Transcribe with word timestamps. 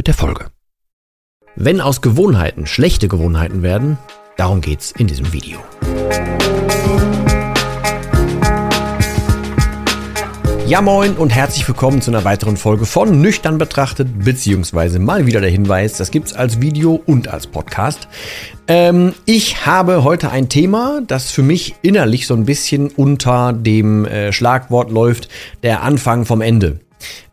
mit 0.00 0.06
der 0.06 0.14
Folge. 0.14 0.46
Wenn 1.56 1.82
aus 1.82 2.00
Gewohnheiten 2.00 2.66
schlechte 2.66 3.06
Gewohnheiten 3.06 3.62
werden, 3.62 3.98
darum 4.38 4.62
geht's 4.62 4.92
in 4.92 5.08
diesem 5.08 5.30
Video. 5.34 5.58
Ja 10.66 10.80
moin 10.80 11.16
und 11.16 11.28
herzlich 11.28 11.68
willkommen 11.68 12.00
zu 12.00 12.10
einer 12.10 12.24
weiteren 12.24 12.56
Folge 12.56 12.86
von 12.86 13.20
Nüchtern 13.20 13.58
betrachtet, 13.58 14.24
beziehungsweise 14.24 15.00
mal 15.00 15.26
wieder 15.26 15.42
der 15.42 15.50
Hinweis, 15.50 15.98
das 15.98 16.10
gibt's 16.10 16.32
als 16.32 16.62
Video 16.62 17.02
und 17.04 17.28
als 17.28 17.46
Podcast. 17.46 18.08
Ähm, 18.68 19.12
ich 19.26 19.66
habe 19.66 20.02
heute 20.02 20.30
ein 20.30 20.48
Thema, 20.48 21.02
das 21.06 21.30
für 21.30 21.42
mich 21.42 21.74
innerlich 21.82 22.26
so 22.26 22.32
ein 22.32 22.46
bisschen 22.46 22.88
unter 22.88 23.52
dem 23.52 24.06
äh, 24.06 24.32
Schlagwort 24.32 24.90
läuft, 24.90 25.28
der 25.62 25.82
Anfang 25.82 26.24
vom 26.24 26.40
Ende. 26.40 26.80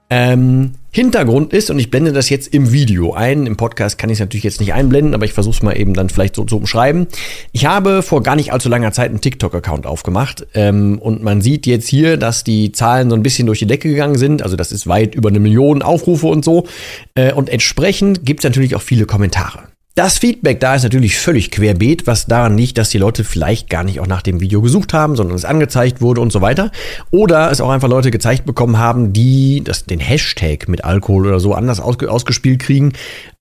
Ähm, 0.09 0.71
Hintergrund 0.91 1.53
ist, 1.53 1.69
und 1.69 1.77
ich 1.77 1.91
blende 1.91 2.13
das 2.13 2.29
jetzt 2.29 2.53
im 2.53 2.71
Video 2.71 3.13
ein, 3.13 3.45
im 3.45 3.57
Podcast 3.57 3.97
kann 3.97 4.09
ich 4.09 4.15
es 4.15 4.19
natürlich 4.19 4.45
jetzt 4.45 4.59
nicht 4.59 4.73
einblenden, 4.73 5.13
aber 5.13 5.25
ich 5.25 5.33
versuche 5.33 5.55
es 5.55 5.61
mal 5.61 5.77
eben 5.77 5.93
dann 5.93 6.09
vielleicht 6.09 6.35
so 6.35 6.43
zu 6.43 6.57
umschreiben. 6.57 7.07
Ich 7.51 7.65
habe 7.65 8.01
vor 8.01 8.23
gar 8.23 8.35
nicht 8.35 8.53
allzu 8.53 8.69
langer 8.69 8.93
Zeit 8.93 9.09
einen 9.09 9.21
TikTok-Account 9.21 9.85
aufgemacht 9.85 10.47
ähm, 10.53 10.97
und 10.99 11.21
man 11.21 11.41
sieht 11.41 11.67
jetzt 11.67 11.87
hier, 11.87 12.17
dass 12.17 12.43
die 12.43 12.71
Zahlen 12.71 13.09
so 13.09 13.15
ein 13.15 13.21
bisschen 13.21 13.45
durch 13.45 13.59
die 13.59 13.67
Decke 13.67 13.89
gegangen 13.89 14.17
sind. 14.17 14.41
Also 14.41 14.55
das 14.55 14.71
ist 14.71 14.87
weit 14.87 15.13
über 15.13 15.29
eine 15.29 15.39
Million 15.39 15.81
Aufrufe 15.81 16.27
und 16.27 16.43
so. 16.43 16.65
Äh, 17.13 17.33
und 17.33 17.49
entsprechend 17.49 18.25
gibt 18.25 18.39
es 18.39 18.43
natürlich 18.45 18.75
auch 18.75 18.81
viele 18.81 19.05
Kommentare. 19.05 19.59
Das 19.97 20.19
Feedback 20.19 20.59
da 20.59 20.75
ist 20.75 20.83
natürlich 20.83 21.17
völlig 21.17 21.49
querbeet, 21.49 22.05
was 22.05 22.27
daran 22.27 22.55
liegt, 22.55 22.77
dass 22.77 22.89
die 22.89 22.99
Leute 22.99 23.23
vielleicht 23.23 23.67
gar 23.67 23.83
nicht 23.83 23.99
auch 23.99 24.05
nach 24.05 24.21
dem 24.21 24.39
Video 24.39 24.61
gesucht 24.61 24.93
haben, 24.93 25.15
sondern 25.15 25.35
es 25.35 25.43
angezeigt 25.43 26.01
wurde 26.01 26.21
und 26.21 26.31
so 26.31 26.39
weiter. 26.39 26.69
Oder 27.09 27.49
es 27.49 27.61
auch 27.61 27.71
einfach 27.71 27.87
Leute 27.87 28.11
gezeigt 28.11 28.45
bekommen 28.45 28.77
haben, 28.77 29.11
die 29.11 29.63
das, 29.63 29.85
den 29.85 29.99
Hashtag 29.99 30.67
mit 30.67 30.85
Alkohol 30.85 31.25
oder 31.25 31.39
so 31.39 31.55
anders 31.55 31.79
ausge, 31.79 32.11
ausgespielt 32.11 32.59
kriegen, 32.59 32.93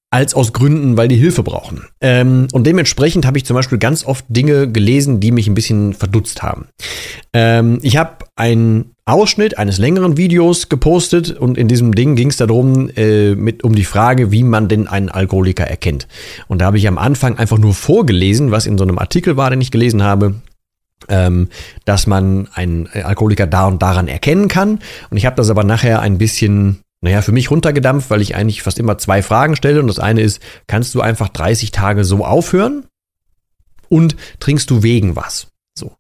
als 0.09 0.33
aus 0.33 0.55
Gründen, 0.55 0.97
weil 0.97 1.09
die 1.09 1.17
Hilfe 1.17 1.43
brauchen. 1.43 1.89
Ähm, 2.01 2.49
und 2.55 2.67
dementsprechend 2.67 3.27
habe 3.27 3.37
ich 3.37 3.45
zum 3.45 3.55
Beispiel 3.55 3.77
ganz 3.77 4.07
oft 4.07 4.25
Dinge 4.31 4.67
gelesen, 4.67 5.21
die 5.21 5.33
mich 5.33 5.49
ein 5.49 5.55
bisschen 5.55 5.93
verdutzt 5.93 6.43
haben. 6.43 6.69
Ähm, 7.35 7.81
ich 7.83 7.99
habe 7.99 8.25
ein 8.35 8.96
Ausschnitt 9.09 9.57
eines 9.57 9.79
längeren 9.79 10.17
Videos 10.17 10.69
gepostet 10.69 11.31
und 11.31 11.57
in 11.57 11.69
diesem 11.69 11.95
Ding 11.95 12.17
ging 12.17 12.29
es 12.29 12.39
darum, 12.39 12.91
äh, 12.97 13.37
mit, 13.37 13.63
um 13.63 13.77
die 13.77 13.85
Frage, 13.85 14.33
wie 14.33 14.43
man 14.43 14.69
denn 14.69 14.89
einen 14.89 15.11
Alkoholiker 15.11 15.65
erkennt. 15.65 16.09
Und 16.49 16.61
da 16.61 16.67
habe 16.67 16.79
ich 16.79 16.89
am 16.89 16.99
Anfang 16.99 17.39
einfach 17.39 17.57
nur 17.57 17.73
vorgelesen, 17.73 18.51
was 18.51 18.67
in 18.67 18.77
so 18.77 18.83
einem 18.83 18.99
Artikel 18.99 19.37
war, 19.37 19.51
den 19.51 19.61
ich 19.61 19.71
gelesen 19.71 20.03
habe, 20.03 20.35
ähm, 21.09 21.51
dass 21.85 22.09
man 22.09 22.49
einen 22.55 22.89
Alkoholiker 22.89 23.47
da 23.47 23.67
und 23.67 23.81
daran 23.81 24.09
erkennen 24.09 24.49
kann. 24.49 24.81
Und 25.11 25.17
ich 25.17 25.25
habe 25.25 25.37
das 25.37 25.51
aber 25.51 25.63
nachher 25.63 26.01
ein 26.01 26.19
bisschen, 26.19 26.81
naja, 27.01 27.23
für 27.23 27.33
mich 27.33 27.49
runtergedampft, 27.49 28.11
weil 28.11 28.23
ich 28.23 28.35
eigentlich 28.35 28.63
fast 28.63 28.81
immer 28.81 28.99
zwei 28.99 29.23
Fragen 29.23 29.55
stelle. 29.55 29.79
Und 29.81 29.87
das 29.87 30.01
eine 30.01 30.21
ist, 30.21 30.43
kannst 30.67 30.97
du 30.97 31.01
einfach 31.01 31.29
30 31.29 31.71
Tage 31.71 32.03
so 32.03 32.25
aufhören? 32.25 32.87
Und 33.89 34.17
trinkst 34.41 34.69
du 34.69 34.83
wegen 34.83 35.15
was? 35.15 35.47
So. 35.79 35.93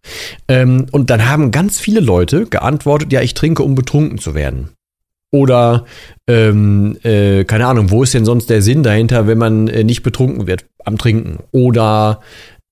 Ähm, 0.48 0.86
und 0.92 1.10
dann 1.10 1.28
haben 1.28 1.50
ganz 1.50 1.78
viele 1.78 2.00
Leute 2.00 2.46
geantwortet, 2.46 3.12
ja, 3.12 3.20
ich 3.20 3.34
trinke, 3.34 3.62
um 3.62 3.74
betrunken 3.74 4.18
zu 4.18 4.34
werden. 4.34 4.70
Oder, 5.32 5.84
ähm, 6.28 6.96
äh, 7.02 7.44
keine 7.44 7.66
Ahnung, 7.66 7.90
wo 7.90 8.02
ist 8.02 8.14
denn 8.14 8.24
sonst 8.24 8.48
der 8.48 8.62
Sinn 8.62 8.82
dahinter, 8.82 9.26
wenn 9.26 9.38
man 9.38 9.68
äh, 9.68 9.84
nicht 9.84 10.02
betrunken 10.02 10.46
wird 10.46 10.64
am 10.84 10.96
Trinken? 10.96 11.40
Oder 11.52 12.20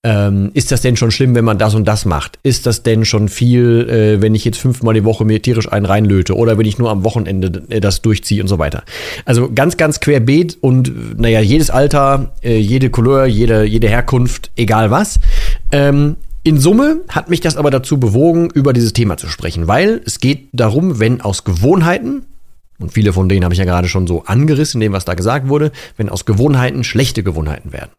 ähm, 0.05 0.51
ist 0.53 0.71
das 0.71 0.81
denn 0.81 0.95
schon 0.95 1.09
schlimm, 1.09 1.33
wenn 1.35 1.45
man 1.45 1.57
das 1.57 1.73
und 1.75 1.85
das 1.87 2.05
macht? 2.05 2.39
Ist 2.43 2.67
das 2.67 2.83
denn 2.83 3.05
schon 3.05 3.27
viel, 3.27 3.89
äh, 3.89 4.21
wenn 4.21 4.35
ich 4.35 4.45
jetzt 4.45 4.59
fünfmal 4.59 4.93
die 4.93 5.03
Woche 5.03 5.25
mir 5.25 5.41
tierisch 5.41 5.71
einen 5.71 5.85
reinlöte? 5.85 6.35
Oder 6.35 6.57
wenn 6.57 6.65
ich 6.65 6.77
nur 6.77 6.91
am 6.91 7.03
Wochenende 7.03 7.63
äh, 7.69 7.81
das 7.81 8.01
durchziehe 8.03 8.41
und 8.41 8.47
so 8.47 8.59
weiter? 8.59 8.83
Also 9.25 9.51
ganz, 9.53 9.77
ganz 9.77 9.99
querbeet 9.99 10.59
und 10.61 11.19
naja, 11.19 11.39
jedes 11.39 11.71
Alter, 11.71 12.33
äh, 12.43 12.57
jede 12.57 12.91
Couleur, 12.91 13.25
jede, 13.25 13.63
jede 13.63 13.89
Herkunft, 13.89 14.51
egal 14.55 14.91
was. 14.91 15.19
Ähm, 15.71 16.17
in 16.45 16.59
Summe 16.59 17.01
hat 17.09 17.27
mich 17.27 17.41
das 17.41 17.57
aber 17.57 17.71
dazu 17.71 17.99
bewogen, 17.99 18.51
über 18.51 18.71
dieses 18.71 18.93
Thema 18.93 19.17
zu 19.17 19.27
sprechen, 19.27 19.67
weil 19.67 20.01
es 20.05 20.19
geht 20.19 20.49
darum, 20.53 20.99
wenn 20.99 21.19
aus 21.19 21.43
Gewohnheiten, 21.43 22.27
und 22.77 22.93
viele 22.93 23.13
von 23.13 23.27
denen 23.27 23.43
habe 23.43 23.55
ich 23.55 23.57
ja 23.57 23.65
gerade 23.65 23.87
schon 23.87 24.05
so 24.05 24.25
angerissen, 24.25 24.79
dem 24.79 24.93
was 24.93 25.05
da 25.05 25.15
gesagt 25.15 25.47
wurde, 25.47 25.71
wenn 25.97 26.07
aus 26.07 26.25
Gewohnheiten 26.25 26.83
schlechte 26.83 27.23
Gewohnheiten 27.23 27.73
werden. 27.73 27.89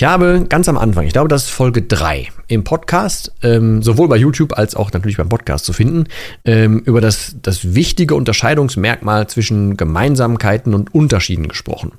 Ich 0.00 0.04
habe 0.04 0.46
ganz 0.48 0.66
am 0.66 0.78
Anfang, 0.78 1.04
ich 1.04 1.12
glaube, 1.12 1.28
das 1.28 1.42
ist 1.42 1.50
Folge 1.50 1.82
3 1.82 2.30
im 2.48 2.64
Podcast, 2.64 3.32
ähm, 3.42 3.82
sowohl 3.82 4.08
bei 4.08 4.16
YouTube 4.16 4.56
als 4.56 4.74
auch 4.74 4.90
natürlich 4.92 5.18
beim 5.18 5.28
Podcast 5.28 5.66
zu 5.66 5.74
finden, 5.74 6.04
ähm, 6.46 6.78
über 6.86 7.02
das, 7.02 7.36
das 7.42 7.74
wichtige 7.74 8.14
Unterscheidungsmerkmal 8.14 9.26
zwischen 9.26 9.76
Gemeinsamkeiten 9.76 10.72
und 10.72 10.94
Unterschieden 10.94 11.48
gesprochen. 11.48 11.92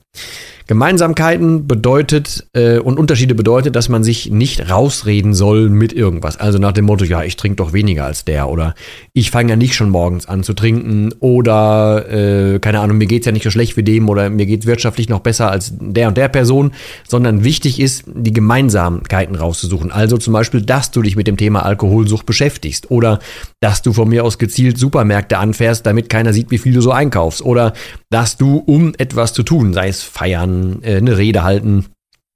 Gemeinsamkeiten 0.72 1.68
bedeutet 1.68 2.48
äh, 2.54 2.80
und 2.80 2.98
Unterschiede 2.98 3.36
bedeutet, 3.36 3.76
dass 3.76 3.90
man 3.90 4.06
sich 4.06 4.32
nicht 4.32 4.70
rausreden 4.70 5.34
soll 5.34 5.70
mit 5.70 5.92
irgendwas. 5.92 6.40
Also 6.40 6.60
nach 6.60 6.72
dem 6.72 6.86
Motto, 6.86 7.04
ja, 7.04 7.24
ich 7.24 7.36
trinke 7.36 7.58
doch 7.58 7.74
weniger 7.74 8.06
als 8.06 8.24
der 8.24 8.48
oder 8.48 8.74
ich 9.12 9.32
fange 9.32 9.50
ja 9.50 9.56
nicht 9.58 9.76
schon 9.76 9.90
morgens 9.90 10.28
an 10.28 10.44
zu 10.44 10.54
trinken 10.54 11.14
oder 11.20 12.10
äh, 12.10 12.60
keine 12.60 12.80
Ahnung, 12.80 13.00
mir 13.00 13.08
geht's 13.08 13.26
ja 13.26 13.34
nicht 13.34 13.44
so 13.44 13.52
schlecht 13.52 13.76
wie 13.76 13.84
dem 13.84 14.08
oder 14.08 14.30
mir 14.30 14.46
geht's 14.46 14.66
wirtschaftlich 14.66 15.10
noch 15.10 15.20
besser 15.20 15.52
als 15.52 15.74
der 15.78 16.08
und 16.08 16.16
der 16.16 16.30
Person, 16.30 16.72
sondern 17.06 17.44
wichtig 17.44 17.80
ist, 17.80 17.91
die 18.06 18.34
Gemeinsamkeiten 18.34 19.36
rauszusuchen. 19.36 19.92
Also 19.92 20.18
zum 20.18 20.34
Beispiel, 20.34 20.62
dass 20.62 20.92
du 20.92 21.02
dich 21.02 21.16
mit 21.16 21.28
dem 21.28 21.38
Thema 21.38 21.66
Alkoholsucht 21.66 22.26
beschäftigst 22.26 22.92
oder 22.92 23.20
dass 23.60 23.82
du 23.82 23.94
von 23.94 24.10
mir 24.10 24.24
aus 24.24 24.38
gezielt 24.38 24.78
Supermärkte 24.78 25.38
anfährst, 25.38 25.86
damit 25.86 26.10
keiner 26.10 26.34
sieht, 26.34 26.52
wie 26.52 26.58
viel 26.58 26.74
du 26.74 26.82
so 26.82 26.92
einkaufst 26.92 27.42
oder 27.42 27.74
dass 28.10 28.38
du, 28.38 28.58
um 28.58 28.94
etwas 28.98 29.34
zu 29.34 29.44
tun, 29.44 29.74
sei 29.74 29.88
es 29.88 30.04
feiern, 30.04 30.80
äh, 30.84 30.98
eine 30.98 31.18
Rede 31.18 31.44
halten, 31.44 31.86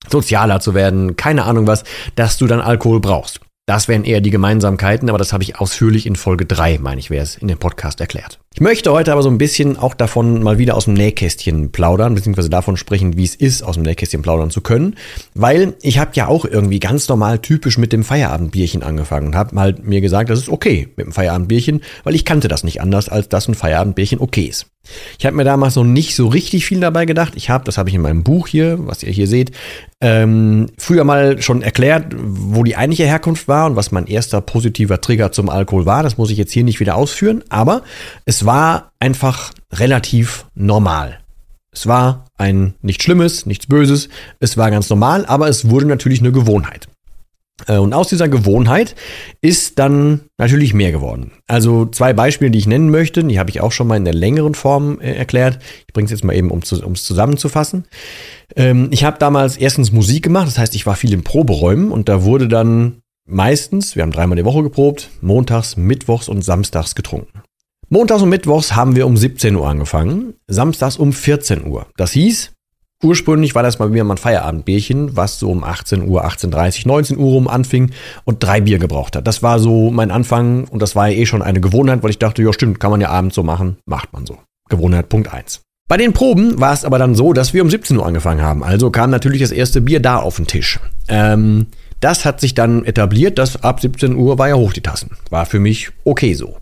sozialer 0.09 0.59
zu 0.59 0.73
werden, 0.73 1.15
keine 1.15 1.45
Ahnung 1.45 1.67
was, 1.67 1.83
dass 2.15 2.37
du 2.37 2.47
dann 2.47 2.61
Alkohol 2.61 2.99
brauchst. 2.99 3.39
Das 3.67 3.87
wären 3.87 4.03
eher 4.03 4.21
die 4.21 4.29
Gemeinsamkeiten, 4.29 5.09
aber 5.09 5.17
das 5.17 5.33
habe 5.33 5.43
ich 5.43 5.59
ausführlich 5.59 6.05
in 6.05 6.15
Folge 6.15 6.45
3, 6.45 6.77
meine 6.79 6.99
ich, 6.99 7.09
wäre 7.09 7.23
es 7.23 7.35
in 7.35 7.47
dem 7.47 7.57
Podcast 7.57 7.99
erklärt. 7.99 8.39
Ich 8.55 8.61
möchte 8.61 8.93
heute 8.93 9.11
aber 9.11 9.21
so 9.21 9.29
ein 9.29 9.37
bisschen 9.37 9.75
auch 9.75 9.93
davon 9.93 10.41
mal 10.41 10.57
wieder 10.57 10.77
aus 10.77 10.85
dem 10.85 10.93
Nähkästchen 10.93 11.73
plaudern, 11.73 12.15
beziehungsweise 12.15 12.49
davon 12.49 12.77
sprechen, 12.77 13.17
wie 13.17 13.25
es 13.25 13.35
ist, 13.35 13.63
aus 13.63 13.75
dem 13.75 13.83
Nähkästchen 13.83 14.21
plaudern 14.21 14.49
zu 14.49 14.61
können. 14.61 14.95
Weil 15.33 15.73
ich 15.81 15.99
habe 15.99 16.11
ja 16.13 16.27
auch 16.29 16.45
irgendwie 16.45 16.79
ganz 16.79 17.09
normal 17.09 17.39
typisch 17.39 17.77
mit 17.77 17.91
dem 17.91 18.05
Feierabendbierchen 18.05 18.81
angefangen 18.81 19.27
und 19.27 19.35
habe 19.35 19.59
halt 19.59 19.85
mir 19.85 19.99
gesagt, 19.99 20.29
das 20.29 20.39
ist 20.39 20.47
okay 20.47 20.87
mit 20.95 21.05
dem 21.05 21.11
Feierabendbierchen, 21.11 21.81
weil 22.05 22.15
ich 22.15 22.23
kannte 22.23 22.47
das 22.47 22.63
nicht 22.63 22.79
anders, 22.79 23.09
als 23.09 23.27
dass 23.27 23.49
ein 23.49 23.55
Feierabendbierchen 23.55 24.21
okay 24.21 24.43
ist. 24.43 24.67
Ich 25.17 25.25
habe 25.25 25.35
mir 25.35 25.43
damals 25.43 25.75
noch 25.75 25.83
nicht 25.83 26.15
so 26.15 26.27
richtig 26.27 26.65
viel 26.65 26.79
dabei 26.79 27.05
gedacht. 27.05 27.33
Ich 27.35 27.49
habe, 27.49 27.63
das 27.63 27.77
habe 27.77 27.89
ich 27.89 27.95
in 27.95 28.01
meinem 28.01 28.23
Buch 28.23 28.47
hier, 28.47 28.77
was 28.79 29.03
ihr 29.03 29.11
hier 29.11 29.27
seht, 29.27 29.51
ähm, 30.01 30.67
früher 30.77 31.03
mal 31.03 31.41
schon 31.41 31.61
erklärt, 31.61 32.13
wo 32.17 32.63
die 32.63 32.75
eigentliche 32.75 33.05
Herkunft 33.05 33.47
war 33.47 33.65
und 33.65 33.75
was 33.75 33.91
mein 33.91 34.07
erster 34.07 34.41
positiver 34.41 35.01
Trigger 35.01 35.31
zum 35.31 35.49
Alkohol 35.49 35.85
war. 35.85 36.03
Das 36.03 36.17
muss 36.17 36.29
ich 36.29 36.37
jetzt 36.37 36.51
hier 36.51 36.63
nicht 36.63 36.79
wieder 36.79 36.95
ausführen, 36.95 37.43
aber 37.49 37.81
es 38.25 38.44
war 38.45 38.91
einfach 38.99 39.53
relativ 39.71 40.45
normal. 40.55 41.19
Es 41.71 41.87
war 41.87 42.25
ein 42.37 42.75
nichts 42.81 43.03
Schlimmes, 43.03 43.45
nichts 43.45 43.67
Böses, 43.67 44.09
es 44.39 44.57
war 44.57 44.71
ganz 44.71 44.89
normal, 44.89 45.25
aber 45.25 45.49
es 45.49 45.69
wurde 45.69 45.85
natürlich 45.85 46.21
eine 46.21 46.31
Gewohnheit. 46.31 46.87
Äh, 47.67 47.77
und 47.77 47.93
aus 47.93 48.09
dieser 48.09 48.29
Gewohnheit 48.29 48.95
ist 49.41 49.79
dann 49.79 50.21
natürlich 50.37 50.73
mehr 50.73 50.91
geworden. 50.91 51.31
Also 51.47 51.85
zwei 51.85 52.13
Beispiele, 52.13 52.51
die 52.51 52.59
ich 52.59 52.67
nennen 52.67 52.89
möchte, 52.89 53.23
die 53.23 53.39
habe 53.39 53.49
ich 53.49 53.61
auch 53.61 53.71
schon 53.71 53.87
mal 53.87 53.97
in 53.97 54.05
der 54.05 54.13
längeren 54.13 54.55
Form 54.55 54.99
äh, 54.99 55.13
erklärt. 55.13 55.59
Ich 55.87 55.93
bringe 55.93 56.05
es 56.05 56.11
jetzt 56.11 56.23
mal 56.23 56.35
eben, 56.35 56.51
um 56.51 56.59
es 56.59 57.05
zusammenzufassen. 57.05 57.85
Ähm, 58.55 58.89
ich 58.91 59.03
habe 59.03 59.19
damals 59.19 59.57
erstens 59.57 59.91
Musik 59.91 60.23
gemacht, 60.23 60.47
das 60.47 60.57
heißt, 60.57 60.75
ich 60.75 60.85
war 60.85 60.95
viel 60.95 61.13
in 61.13 61.23
Proberäumen 61.23 61.91
und 61.91 62.09
da 62.09 62.23
wurde 62.23 62.47
dann 62.47 63.01
meistens, 63.25 63.95
wir 63.95 64.03
haben 64.03 64.11
dreimal 64.11 64.35
die 64.35 64.45
Woche 64.45 64.63
geprobt, 64.63 65.09
montags, 65.21 65.77
mittwochs 65.77 66.29
und 66.29 66.43
samstags 66.43 66.95
getrunken. 66.95 67.41
Montags 67.89 68.23
und 68.23 68.29
mittwochs 68.29 68.75
haben 68.75 68.95
wir 68.95 69.05
um 69.05 69.15
17 69.15 69.55
Uhr 69.55 69.67
angefangen, 69.67 70.33
samstags 70.47 70.97
um 70.97 71.13
14 71.13 71.65
Uhr. 71.65 71.87
Das 71.97 72.11
hieß, 72.11 72.51
Ursprünglich 73.03 73.53
war 73.53 73.61
das 73.61 73.77
mal 73.77 73.93
wieder 73.93 74.05
mein 74.05 74.17
Feierabendbierchen, 74.17 75.17
was 75.17 75.37
so 75.37 75.51
um 75.51 75.63
18 75.63 76.07
Uhr, 76.07 76.25
18.30 76.25 76.87
19 76.87 77.17
Uhr 77.17 77.31
rum 77.33 77.47
anfing 77.47 77.91
und 78.23 78.41
drei 78.41 78.61
Bier 78.61 78.79
gebraucht 78.79 79.15
hat. 79.15 79.27
Das 79.27 79.43
war 79.43 79.59
so 79.59 79.91
mein 79.91 80.11
Anfang 80.11 80.63
und 80.69 80.81
das 80.81 80.95
war 80.95 81.09
ja 81.09 81.17
eh 81.17 81.25
schon 81.25 81.41
eine 81.41 81.59
Gewohnheit, 81.59 82.01
weil 82.01 82.09
ich 82.09 82.19
dachte, 82.19 82.41
ja 82.41 82.53
stimmt, 82.53 82.79
kann 82.79 82.91
man 82.91 83.01
ja 83.01 83.09
abends 83.09 83.35
so 83.35 83.43
machen, 83.43 83.77
macht 83.85 84.13
man 84.13 84.25
so. 84.25 84.37
Gewohnheit 84.69 85.09
Punkt 85.09 85.31
1. 85.31 85.61
Bei 85.87 85.97
den 85.97 86.13
Proben 86.13 86.59
war 86.59 86.73
es 86.73 86.83
aber 86.85 86.97
dann 86.97 87.13
so, 87.13 87.33
dass 87.33 87.53
wir 87.53 87.61
um 87.61 87.69
17 87.69 87.97
Uhr 87.97 88.05
angefangen 88.05 88.41
haben. 88.41 88.63
Also 88.63 88.89
kam 88.89 89.11
natürlich 89.11 89.41
das 89.41 89.51
erste 89.51 89.81
Bier 89.81 89.99
da 89.99 90.17
auf 90.17 90.37
den 90.37 90.47
Tisch. 90.47 90.79
Ähm, 91.07 91.67
das 91.99 92.25
hat 92.25 92.39
sich 92.39 92.53
dann 92.53 92.85
etabliert, 92.85 93.37
dass 93.37 93.63
ab 93.63 93.79
17 93.79 94.15
Uhr 94.15 94.37
war 94.37 94.49
ja 94.49 94.55
hoch 94.55 94.73
die 94.73 94.81
Tassen. 94.81 95.11
War 95.29 95.45
für 95.45 95.59
mich 95.59 95.89
okay 96.03 96.33
so. 96.33 96.57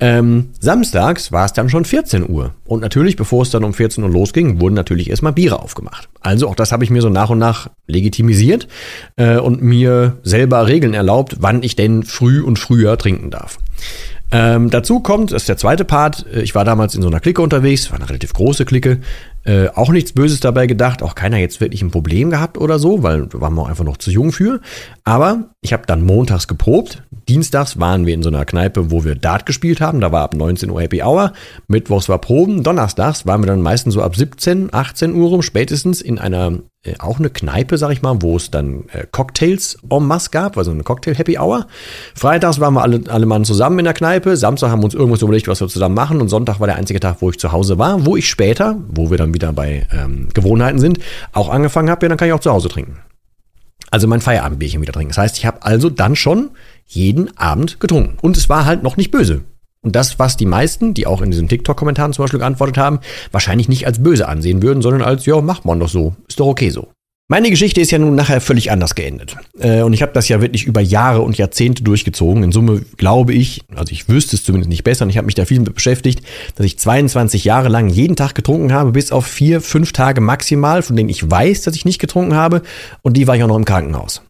Ähm, 0.00 0.50
samstags 0.58 1.32
war 1.32 1.44
es 1.44 1.52
dann 1.52 1.68
schon 1.68 1.84
14 1.84 2.28
Uhr. 2.28 2.54
Und 2.64 2.80
natürlich, 2.80 3.16
bevor 3.16 3.42
es 3.42 3.50
dann 3.50 3.64
um 3.64 3.74
14 3.74 4.02
Uhr 4.02 4.10
losging, 4.10 4.60
wurden 4.60 4.74
natürlich 4.74 5.10
erstmal 5.10 5.32
Biere 5.32 5.60
aufgemacht. 5.60 6.08
Also 6.20 6.48
auch 6.48 6.54
das 6.54 6.72
habe 6.72 6.84
ich 6.84 6.90
mir 6.90 7.02
so 7.02 7.10
nach 7.10 7.30
und 7.30 7.38
nach 7.38 7.70
legitimisiert 7.86 8.68
äh, 9.16 9.36
und 9.36 9.62
mir 9.62 10.18
selber 10.22 10.66
Regeln 10.66 10.94
erlaubt, 10.94 11.36
wann 11.40 11.62
ich 11.62 11.76
denn 11.76 12.02
früh 12.02 12.40
und 12.42 12.58
früher 12.58 12.96
trinken 12.98 13.30
darf. 13.30 13.58
Ähm, 14.32 14.70
dazu 14.70 15.00
kommt, 15.00 15.32
das 15.32 15.42
ist 15.42 15.48
der 15.48 15.56
zweite 15.56 15.84
Part, 15.84 16.24
äh, 16.32 16.42
ich 16.42 16.54
war 16.54 16.64
damals 16.64 16.94
in 16.94 17.02
so 17.02 17.08
einer 17.08 17.18
Clique 17.20 17.42
unterwegs, 17.42 17.90
war 17.90 17.98
eine 17.98 18.08
relativ 18.08 18.32
große 18.32 18.64
Clique, 18.64 19.00
äh, 19.44 19.68
auch 19.68 19.90
nichts 19.90 20.12
Böses 20.12 20.40
dabei 20.40 20.66
gedacht, 20.66 21.02
auch 21.02 21.14
keiner 21.14 21.38
jetzt 21.38 21.60
wirklich 21.60 21.82
ein 21.82 21.90
Problem 21.90 22.30
gehabt 22.30 22.58
oder 22.58 22.78
so, 22.78 23.02
weil 23.02 23.28
waren 23.32 23.54
wir 23.54 23.66
einfach 23.66 23.84
noch 23.84 23.96
zu 23.96 24.10
jung 24.10 24.32
für. 24.32 24.60
Aber 25.04 25.50
ich 25.62 25.72
habe 25.72 25.86
dann 25.86 26.04
montags 26.04 26.46
geprobt, 26.46 27.02
dienstags 27.28 27.78
waren 27.78 28.06
wir 28.06 28.14
in 28.14 28.22
so 28.22 28.28
einer 28.28 28.44
Kneipe, 28.44 28.90
wo 28.90 29.04
wir 29.04 29.14
Dart 29.14 29.46
gespielt 29.46 29.80
haben, 29.80 30.00
da 30.00 30.12
war 30.12 30.22
ab 30.22 30.34
19 30.34 30.70
Uhr 30.70 30.82
Happy 30.82 31.02
Hour, 31.02 31.32
mittwochs 31.68 32.08
war 32.08 32.18
Proben, 32.18 32.62
donnerstags 32.62 33.26
waren 33.26 33.42
wir 33.42 33.46
dann 33.46 33.62
meistens 33.62 33.94
so 33.94 34.02
ab 34.02 34.16
17, 34.16 34.72
18 34.72 35.14
Uhr 35.14 35.28
rum, 35.30 35.42
spätestens 35.42 36.02
in 36.02 36.18
einer 36.18 36.60
äh, 36.82 36.94
auch 36.98 37.18
eine 37.18 37.28
Kneipe, 37.28 37.76
sag 37.76 37.90
ich 37.90 38.00
mal, 38.00 38.22
wo 38.22 38.36
es 38.36 38.50
dann 38.50 38.84
äh, 38.92 39.04
Cocktails 39.10 39.76
en 39.90 40.06
masse 40.06 40.30
gab, 40.30 40.56
also 40.56 40.70
eine 40.70 40.82
Cocktail-Happy 40.82 41.38
Hour. 41.38 41.66
Freitags 42.14 42.58
waren 42.58 42.72
wir 42.72 42.80
alle, 42.80 43.02
alle 43.08 43.26
Mann 43.26 43.44
zusammen 43.44 43.80
in 43.80 43.84
der 43.84 43.92
Kneipe, 43.92 44.34
Samstag 44.34 44.70
haben 44.70 44.80
wir 44.80 44.86
uns 44.86 44.94
irgendwas 44.94 45.20
überlegt, 45.20 45.46
was 45.46 45.60
wir 45.60 45.68
zusammen 45.68 45.94
machen. 45.94 46.22
Und 46.22 46.28
Sonntag 46.28 46.58
war 46.58 46.66
der 46.66 46.76
einzige 46.76 46.98
Tag, 46.98 47.16
wo 47.20 47.28
ich 47.28 47.38
zu 47.38 47.52
Hause 47.52 47.76
war, 47.76 48.06
wo 48.06 48.16
ich 48.16 48.30
später, 48.30 48.78
wo 48.88 49.10
wir 49.10 49.18
dann 49.30 49.34
wieder 49.34 49.52
bei 49.52 49.86
ähm, 49.92 50.28
Gewohnheiten 50.34 50.78
sind, 50.78 50.98
auch 51.32 51.48
angefangen 51.48 51.90
habe, 51.90 52.04
ja, 52.04 52.08
dann 52.08 52.18
kann 52.18 52.28
ich 52.28 52.34
auch 52.34 52.40
zu 52.40 52.52
Hause 52.52 52.68
trinken. 52.68 52.98
Also 53.90 54.06
mein 54.06 54.20
Feierabendbierchen 54.20 54.80
wieder 54.80 54.92
trinken. 54.92 55.10
Das 55.10 55.18
heißt, 55.18 55.38
ich 55.38 55.46
habe 55.46 55.62
also 55.62 55.90
dann 55.90 56.14
schon 56.14 56.50
jeden 56.86 57.36
Abend 57.36 57.80
getrunken. 57.80 58.18
Und 58.20 58.36
es 58.36 58.48
war 58.48 58.64
halt 58.64 58.82
noch 58.82 58.96
nicht 58.96 59.10
böse. 59.10 59.42
Und 59.82 59.96
das, 59.96 60.18
was 60.18 60.36
die 60.36 60.46
meisten, 60.46 60.94
die 60.94 61.06
auch 61.06 61.22
in 61.22 61.30
diesen 61.30 61.48
TikTok-Kommentaren 61.48 62.12
zum 62.12 62.24
Beispiel 62.24 62.38
geantwortet 62.38 62.76
haben, 62.76 63.00
wahrscheinlich 63.32 63.68
nicht 63.68 63.86
als 63.86 64.02
böse 64.02 64.28
ansehen 64.28 64.62
würden, 64.62 64.82
sondern 64.82 65.02
als, 65.02 65.24
ja, 65.26 65.40
macht 65.40 65.64
man 65.64 65.80
doch 65.80 65.88
so, 65.88 66.14
ist 66.28 66.38
doch 66.38 66.46
okay 66.46 66.70
so. 66.70 66.88
Meine 67.30 67.48
Geschichte 67.48 67.80
ist 67.80 67.92
ja 67.92 67.98
nun 68.00 68.16
nachher 68.16 68.40
völlig 68.40 68.72
anders 68.72 68.96
geendet. 68.96 69.36
Äh, 69.60 69.82
und 69.82 69.92
ich 69.92 70.02
habe 70.02 70.10
das 70.12 70.28
ja 70.28 70.40
wirklich 70.40 70.64
über 70.64 70.80
Jahre 70.80 71.20
und 71.20 71.38
Jahrzehnte 71.38 71.84
durchgezogen. 71.84 72.42
In 72.42 72.50
Summe 72.50 72.82
glaube 72.96 73.34
ich, 73.34 73.62
also 73.76 73.92
ich 73.92 74.08
wüsste 74.08 74.34
es 74.34 74.42
zumindest 74.42 74.68
nicht 74.68 74.82
besser 74.82 75.04
und 75.04 75.10
ich 75.10 75.16
habe 75.16 75.26
mich 75.26 75.36
da 75.36 75.44
viel 75.44 75.60
mit 75.60 75.72
beschäftigt, 75.72 76.24
dass 76.56 76.66
ich 76.66 76.76
22 76.76 77.44
Jahre 77.44 77.68
lang 77.68 77.88
jeden 77.88 78.16
Tag 78.16 78.34
getrunken 78.34 78.72
habe, 78.72 78.90
bis 78.90 79.12
auf 79.12 79.28
vier, 79.28 79.60
fünf 79.60 79.92
Tage 79.92 80.20
maximal, 80.20 80.82
von 80.82 80.96
denen 80.96 81.08
ich 81.08 81.30
weiß, 81.30 81.62
dass 81.62 81.76
ich 81.76 81.84
nicht 81.84 82.00
getrunken 82.00 82.34
habe. 82.34 82.62
Und 83.02 83.16
die 83.16 83.28
war 83.28 83.36
ich 83.36 83.44
auch 83.44 83.48
noch 83.48 83.58
im 83.58 83.64
Krankenhaus. 83.64 84.22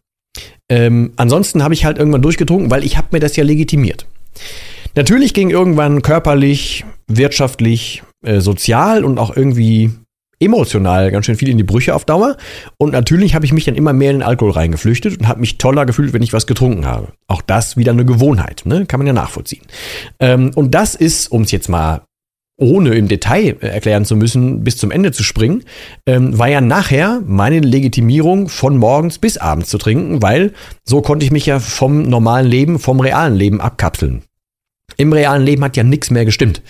Ähm, 0.69 1.13
ansonsten 1.15 1.63
habe 1.63 1.73
ich 1.73 1.85
halt 1.85 1.97
irgendwann 1.97 2.21
durchgetrunken, 2.21 2.69
weil 2.69 2.83
ich 2.83 2.97
habe 2.97 3.07
mir 3.13 3.19
das 3.19 3.35
ja 3.35 3.43
legitimiert. 3.43 4.05
Natürlich 4.93 5.33
ging 5.33 5.49
irgendwann 5.49 6.03
körperlich, 6.03 6.85
wirtschaftlich, 7.07 8.03
äh, 8.23 8.41
sozial 8.41 9.03
und 9.03 9.17
auch 9.17 9.35
irgendwie 9.35 9.89
emotional 10.41 11.11
ganz 11.11 11.25
schön 11.25 11.35
viel 11.35 11.49
in 11.49 11.57
die 11.57 11.63
Brüche 11.63 11.95
auf 11.95 12.05
Dauer. 12.05 12.37
Und 12.77 12.91
natürlich 12.91 13.35
habe 13.35 13.45
ich 13.45 13.53
mich 13.53 13.65
dann 13.65 13.75
immer 13.75 13.93
mehr 13.93 14.11
in 14.11 14.17
den 14.17 14.23
Alkohol 14.23 14.51
reingeflüchtet 14.51 15.19
und 15.19 15.27
habe 15.27 15.39
mich 15.39 15.57
toller 15.57 15.85
gefühlt, 15.85 16.13
wenn 16.13 16.23
ich 16.23 16.33
was 16.33 16.47
getrunken 16.47 16.85
habe. 16.85 17.09
Auch 17.27 17.41
das 17.41 17.77
wieder 17.77 17.91
eine 17.91 18.05
Gewohnheit, 18.05 18.63
ne? 18.65 18.85
kann 18.85 18.99
man 18.99 19.07
ja 19.07 19.13
nachvollziehen. 19.13 19.63
Ähm, 20.19 20.51
und 20.55 20.73
das 20.75 20.95
ist, 20.95 21.31
um 21.31 21.43
es 21.43 21.51
jetzt 21.51 21.69
mal 21.69 22.01
ohne 22.61 22.93
im 22.93 23.07
Detail 23.07 23.57
äh, 23.61 23.67
erklären 23.67 24.05
zu 24.05 24.15
müssen, 24.15 24.63
bis 24.63 24.77
zum 24.77 24.91
Ende 24.91 25.11
zu 25.11 25.23
springen, 25.23 25.63
ähm, 26.05 26.37
war 26.37 26.47
ja 26.47 26.61
nachher 26.61 27.21
meine 27.25 27.59
Legitimierung 27.59 28.49
von 28.49 28.77
morgens 28.77 29.17
bis 29.17 29.37
abends 29.37 29.69
zu 29.69 29.77
trinken, 29.77 30.21
weil 30.21 30.53
so 30.85 31.01
konnte 31.01 31.25
ich 31.25 31.31
mich 31.31 31.47
ja 31.47 31.59
vom 31.59 32.03
normalen 32.03 32.47
Leben, 32.47 32.79
vom 32.79 32.99
realen 32.99 33.35
Leben 33.35 33.59
abkapseln. 33.59 34.23
Im 34.97 35.13
realen 35.13 35.43
Leben 35.43 35.63
hat 35.63 35.77
ja 35.77 35.83
nichts 35.83 36.11
mehr 36.11 36.25
gestimmt. 36.25 36.61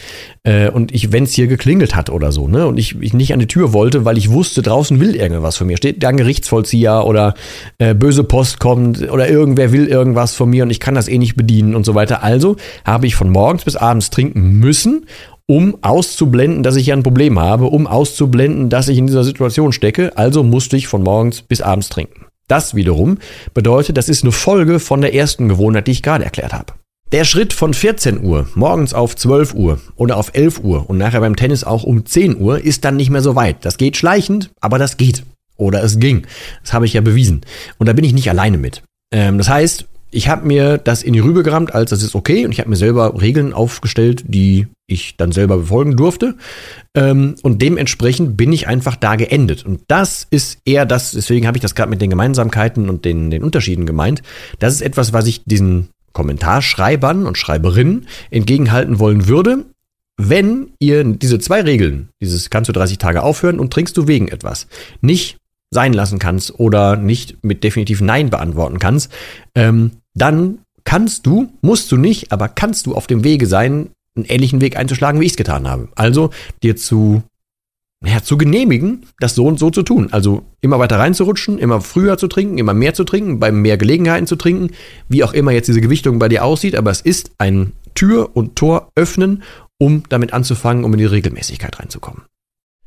Äh, 0.44 0.70
und 0.70 0.94
ich, 0.94 1.12
wenn 1.12 1.24
es 1.24 1.34
hier 1.34 1.48
geklingelt 1.48 1.96
hat 1.96 2.10
oder 2.10 2.32
so, 2.32 2.48
ne, 2.48 2.68
und 2.68 2.78
ich, 2.78 3.00
ich 3.02 3.14
nicht 3.14 3.34
an 3.34 3.40
die 3.40 3.48
Tür 3.48 3.74
wollte, 3.74 4.06
weil 4.06 4.18
ich 4.18 4.32
wusste, 4.32 4.62
draußen 4.62 5.00
will 5.00 5.16
irgendwas 5.16 5.58
von 5.58 5.68
mir. 5.68 5.78
Steht 5.78 6.02
da 6.04 6.10
ein 6.10 6.18
Gerichtsvollzieher 6.18 7.06
oder 7.06 7.34
äh, 7.78 7.94
böse 7.94 8.24
Post 8.24 8.60
kommt 8.60 9.10
oder 9.10 9.30
irgendwer 9.30 9.72
will 9.72 9.88
irgendwas 9.88 10.36
von 10.36 10.50
mir 10.50 10.64
und 10.64 10.70
ich 10.70 10.80
kann 10.80 10.96
das 10.96 11.08
eh 11.08 11.18
nicht 11.18 11.36
bedienen 11.36 11.76
und 11.76 11.86
so 11.86 11.96
weiter. 11.96 12.24
Also 12.24 12.56
habe 12.86 13.08
ich 13.08 13.16
von 13.16 13.30
morgens 13.30 13.66
bis 13.66 13.76
abends 13.76 14.10
trinken 14.10 14.60
müssen, 14.60 15.06
um 15.48 15.78
auszublenden, 15.82 16.64
dass 16.64 16.76
ich 16.76 16.86
hier 16.86 16.96
ein 16.96 17.04
Problem 17.04 17.40
habe, 17.40 17.66
um 17.66 17.86
auszublenden, 17.86 18.70
dass 18.70 18.88
ich 18.88 18.98
in 18.98 19.08
dieser 19.08 19.24
Situation 19.24 19.74
stecke. 19.74 20.18
Also 20.18 20.44
musste 20.44 20.78
ich 20.78 20.88
von 20.88 21.04
morgens 21.04 21.42
bis 21.42 21.62
abends 21.62 21.90
trinken. 21.90 22.26
Das 22.48 22.76
wiederum 22.76 23.18
bedeutet, 23.54 23.98
das 23.98 24.10
ist 24.10 24.24
eine 24.24 24.32
Folge 24.32 24.80
von 24.80 25.02
der 25.02 25.14
ersten 25.14 25.48
Gewohnheit, 25.48 25.88
die 25.88 25.92
ich 25.92 26.04
gerade 26.04 26.24
erklärt 26.24 26.54
habe. 26.54 26.74
Der 27.12 27.26
Schritt 27.26 27.52
von 27.52 27.74
14 27.74 28.24
Uhr 28.24 28.48
morgens 28.56 28.94
auf 28.94 29.18
12 29.18 29.54
Uhr 29.54 29.82
oder 29.98 30.16
auf 30.16 30.32
11 30.34 30.62
Uhr 30.64 30.90
und 30.90 30.98
nachher 30.98 31.20
beim 31.20 31.36
Tennis 31.36 31.66
auch 31.66 31.84
um 31.84 32.06
10 32.06 32.38
Uhr 32.38 32.64
ist 32.64 32.86
dann 32.86 32.96
nicht 32.96 33.10
mehr 33.10 33.22
so 33.22 33.36
weit. 33.36 33.66
Das 33.66 33.76
geht 33.76 33.98
schleichend, 33.98 34.50
aber 34.62 34.80
das 34.80 34.96
geht. 34.96 35.24
Oder 35.58 35.84
es 35.84 36.00
ging. 36.00 36.26
Das 36.64 36.72
habe 36.72 36.86
ich 36.86 36.94
ja 36.94 37.02
bewiesen. 37.02 37.42
Und 37.78 37.88
da 37.88 37.94
bin 37.94 38.06
ich 38.06 38.14
nicht 38.14 38.30
alleine 38.30 38.58
mit. 38.58 38.84
Ähm, 39.14 39.38
das 39.38 39.50
heißt, 39.50 39.88
ich 40.10 40.30
habe 40.30 40.48
mir 40.48 40.78
das 40.78 41.04
in 41.04 41.12
die 41.12 41.20
Rübe 41.20 41.44
gerammt, 41.44 41.76
als 41.76 41.90
das 41.90 42.02
ist 42.02 42.16
okay. 42.16 42.46
Und 42.46 42.54
ich 42.54 42.60
habe 42.60 42.70
mir 42.70 42.78
selber 42.78 43.20
Regeln 43.20 43.52
aufgestellt, 43.52 44.24
die 44.28 44.68
ich 44.88 45.18
dann 45.18 45.34
selber 45.34 45.58
befolgen 45.58 45.98
durfte. 45.98 46.36
Ähm, 46.96 47.36
und 47.44 47.62
dementsprechend 47.62 48.38
bin 48.38 48.54
ich 48.54 48.68
einfach 48.68 48.96
da 48.96 49.18
geendet. 49.18 49.66
Und 49.66 49.82
das 49.90 50.28
ist 50.30 50.60
eher 50.64 50.86
das, 50.86 51.12
deswegen 51.12 51.46
habe 51.46 51.58
ich 51.58 51.62
das 51.62 51.76
gerade 51.76 51.90
mit 51.90 52.02
den 52.02 52.10
Gemeinsamkeiten 52.10 52.90
und 52.90 53.04
den, 53.04 53.32
den 53.32 53.44
Unterschieden 53.44 53.86
gemeint. 53.86 54.22
Das 54.60 54.74
ist 54.74 54.82
etwas, 54.82 55.12
was 55.12 55.28
ich 55.28 55.44
diesen 55.44 55.90
Kommentarschreibern 56.14 57.26
und 57.26 57.38
Schreiberinnen 57.38 58.08
entgegenhalten 58.30 59.00
wollen 59.00 59.28
würde, 59.28 59.66
wenn 60.18 60.72
ihr 60.80 61.04
diese 61.04 61.40
zwei 61.40 61.62
Regeln, 61.62 62.10
dieses 62.22 62.50
kannst 62.50 62.70
du 62.70 62.74
30 62.74 62.98
Tage 62.98 63.24
aufhören 63.24 63.60
und 63.60 63.74
trinkst 63.74 63.98
du 63.98 64.08
wegen 64.08 64.28
etwas, 64.28 64.68
nicht 65.02 65.38
sein 65.72 65.94
lassen 65.94 66.20
kannst 66.20 66.60
oder 66.60 66.96
nicht 66.98 67.44
mit 67.44 67.64
definitiv 67.64 68.02
Nein 68.02 68.30
beantworten 68.30 68.78
kannst, 68.78 69.12
ähm, 69.56 69.92
dann 70.14 70.60
kannst 70.84 71.26
du, 71.26 71.52
musst 71.62 71.92
du 71.92 71.98
nicht, 71.98 72.32
aber 72.32 72.50
kannst 72.50 72.86
du 72.86 72.96
auf 72.96 73.08
dem 73.08 73.24
Wege 73.24 73.48
sein, 73.48 73.90
einen 74.16 74.26
ähnlichen 74.26 74.62
Weg 74.62 74.78
einzuschlagen, 74.78 75.22
wie 75.22 75.26
ich 75.26 75.32
es 75.32 75.38
getan 75.38 75.68
habe. 75.68 75.88
Also 75.96 76.32
dir 76.62 76.76
zu 76.76 77.24
ja, 78.04 78.24
zu 78.24 78.38
genehmigen, 78.38 79.06
das 79.20 79.36
so 79.36 79.46
und 79.46 79.60
so 79.60 79.70
zu 79.70 79.84
tun. 79.84 80.10
Also 80.12 80.44
immer 80.60 80.80
weiter 80.80 80.98
reinzurutschen, 80.98 81.60
immer 81.60 81.82
früher 81.82 82.18
zu 82.18 82.28
trinken, 82.28 82.58
immer 82.58 82.74
mehr 82.74 82.94
zu 82.94 83.04
trinken, 83.04 83.40
bei 83.40 83.52
mehr 83.52 83.78
Gelegenheiten 83.78 84.28
zu 84.28 84.36
trinken, 84.36 84.72
wie 85.08 85.24
auch 85.24 85.34
immer 85.34 85.52
jetzt 85.52 85.68
diese 85.68 85.82
Gewichtung 85.82 86.18
bei 86.18 86.28
dir 86.28 86.44
aussieht, 86.44 86.76
aber 86.76 86.90
es 86.92 87.02
ist 87.02 87.32
ein 87.38 87.74
Tür 87.94 88.32
und 88.34 88.56
Tor 88.56 88.90
öffnen, 88.96 89.44
um 89.78 90.04
damit 90.10 90.34
anzufangen, 90.34 90.84
um 90.84 90.94
in 90.94 91.00
die 91.00 91.06
Regelmäßigkeit 91.06 91.80
reinzukommen. 91.80 92.24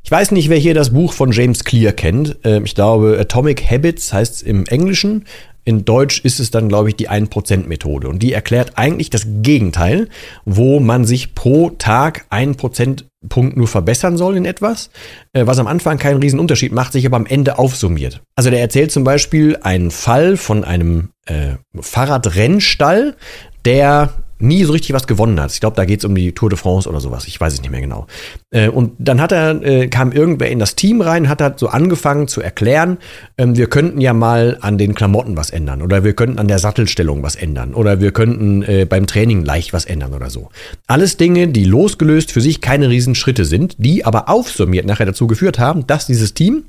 Ich 0.04 0.10
weiß 0.10 0.32
nicht, 0.32 0.50
wer 0.50 0.58
hier 0.58 0.74
das 0.74 0.90
Buch 0.90 1.14
von 1.14 1.32
James 1.32 1.64
Clear 1.64 1.94
kennt. 1.94 2.36
Ähm, 2.44 2.66
ich 2.66 2.74
glaube, 2.74 3.16
Atomic 3.18 3.70
Habits 3.70 4.12
heißt 4.12 4.34
es 4.34 4.42
im 4.42 4.66
Englischen. 4.66 5.24
In 5.64 5.86
Deutsch 5.86 6.20
ist 6.20 6.40
es 6.40 6.50
dann, 6.50 6.68
glaube 6.68 6.90
ich, 6.90 6.96
die 6.96 7.08
1%-Methode. 7.08 8.08
Und 8.08 8.18
die 8.22 8.34
erklärt 8.34 8.72
eigentlich 8.76 9.08
das 9.08 9.26
Gegenteil, 9.26 10.10
wo 10.44 10.78
man 10.78 11.06
sich 11.06 11.34
pro 11.34 11.70
Tag 11.70 12.26
1% 12.30 13.04
Punkt 13.30 13.56
nur 13.56 13.66
verbessern 13.66 14.18
soll 14.18 14.36
in 14.36 14.44
etwas, 14.44 14.90
äh, 15.32 15.46
was 15.46 15.58
am 15.58 15.66
Anfang 15.66 15.96
keinen 15.96 16.20
riesen 16.20 16.38
Unterschied 16.38 16.72
macht, 16.72 16.92
sich 16.92 17.06
aber 17.06 17.16
am 17.16 17.24
Ende 17.24 17.58
aufsummiert. 17.58 18.20
Also 18.36 18.50
der 18.50 18.60
erzählt 18.60 18.92
zum 18.92 19.04
Beispiel 19.04 19.56
einen 19.62 19.90
Fall 19.90 20.36
von 20.36 20.64
einem 20.64 21.12
äh, 21.24 21.54
Fahrradrennstall, 21.80 23.16
der 23.64 24.12
nie 24.44 24.64
so 24.64 24.72
richtig 24.72 24.94
was 24.94 25.06
gewonnen 25.06 25.40
hat. 25.40 25.52
Ich 25.52 25.60
glaube, 25.60 25.76
da 25.76 25.84
geht 25.84 26.00
es 26.00 26.04
um 26.04 26.14
die 26.14 26.32
Tour 26.32 26.50
de 26.50 26.58
France 26.58 26.88
oder 26.88 27.00
sowas. 27.00 27.26
Ich 27.26 27.40
weiß 27.40 27.54
es 27.54 27.60
nicht 27.60 27.70
mehr 27.70 27.80
genau. 27.80 28.06
Äh, 28.50 28.68
und 28.68 28.92
dann 28.98 29.20
hat 29.20 29.32
er, 29.32 29.62
äh, 29.62 29.88
kam 29.88 30.12
irgendwer 30.12 30.50
in 30.50 30.58
das 30.58 30.76
Team 30.76 31.00
rein, 31.00 31.28
hat 31.28 31.40
er 31.40 31.54
so 31.56 31.68
angefangen 31.68 32.28
zu 32.28 32.40
erklären, 32.40 32.98
ähm, 33.38 33.56
wir 33.56 33.68
könnten 33.68 34.00
ja 34.00 34.12
mal 34.12 34.58
an 34.60 34.78
den 34.78 34.94
Klamotten 34.94 35.36
was 35.36 35.50
ändern 35.50 35.82
oder 35.82 36.04
wir 36.04 36.14
könnten 36.14 36.38
an 36.38 36.48
der 36.48 36.58
Sattelstellung 36.58 37.22
was 37.22 37.36
ändern 37.36 37.74
oder 37.74 38.00
wir 38.00 38.12
könnten 38.12 38.62
äh, 38.62 38.86
beim 38.88 39.06
Training 39.06 39.44
leicht 39.44 39.72
was 39.72 39.84
ändern 39.84 40.12
oder 40.12 40.30
so. 40.30 40.50
Alles 40.86 41.16
Dinge, 41.16 41.48
die 41.48 41.64
losgelöst 41.64 42.32
für 42.32 42.40
sich 42.40 42.60
keine 42.60 42.88
Riesenschritte 42.88 43.44
sind, 43.44 43.76
die 43.78 44.04
aber 44.04 44.28
aufsummiert 44.28 44.86
nachher 44.86 45.06
dazu 45.06 45.26
geführt 45.26 45.58
haben, 45.58 45.86
dass 45.86 46.06
dieses 46.06 46.34
Team 46.34 46.64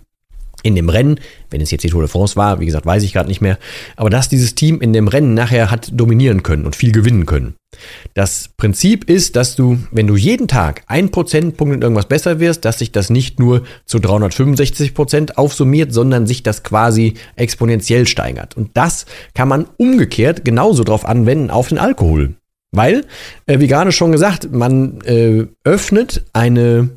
in 0.66 0.76
dem 0.76 0.90
Rennen, 0.90 1.20
wenn 1.52 1.62
es 1.62 1.70
jetzt 1.70 1.84
die 1.84 1.90
Tour 1.90 2.02
de 2.02 2.10
France 2.10 2.36
war, 2.36 2.60
wie 2.60 2.66
gesagt, 2.66 2.86
weiß 2.86 3.04
ich 3.04 3.14
gerade 3.14 3.30
nicht 3.30 3.40
mehr, 3.40 3.60
aber 3.96 4.10
dass 4.10 4.30
dieses 4.30 4.56
Team 4.56 4.82
in 4.82 4.94
dem 4.94 5.08
Rennen 5.08 5.36
nachher 5.36 5.70
hat 5.70 5.90
dominieren 5.94 6.42
können 6.42 6.66
und 6.66 6.76
viel 6.76 6.92
gewinnen 6.92 7.28
können. 7.28 7.56
Das 8.14 8.50
Prinzip 8.58 9.10
ist, 9.10 9.36
dass 9.36 9.56
du, 9.56 9.78
wenn 9.92 10.08
du 10.08 10.16
jeden 10.16 10.48
Tag 10.48 10.84
ein 10.88 11.12
Prozentpunkt 11.12 11.76
in 11.76 11.82
irgendwas 11.82 12.08
besser 12.08 12.40
wirst, 12.40 12.66
dass 12.66 12.80
sich 12.80 12.92
das 12.92 13.10
nicht 13.10 13.40
nur 13.40 13.64
zu 13.86 14.00
365 14.00 14.94
Prozent 14.94 15.38
aufsummiert, 15.38 15.94
sondern 15.94 16.26
sich 16.26 16.42
das 16.42 16.64
quasi 16.64 17.14
exponentiell 17.36 18.08
steigert. 18.08 18.58
Und 18.58 18.72
das 18.76 19.06
kann 19.34 19.48
man 19.48 19.68
umgekehrt 19.78 20.46
genauso 20.46 20.84
drauf 20.84 21.06
anwenden 21.06 21.52
auf 21.52 21.68
den 21.68 21.78
Alkohol. 21.78 22.36
Weil, 22.72 23.06
äh, 23.46 23.60
wie 23.60 23.68
gerade 23.68 23.92
schon 23.92 24.12
gesagt, 24.12 24.52
man 24.52 25.02
äh, 25.02 25.46
öffnet 25.64 26.26
eine 26.34 26.90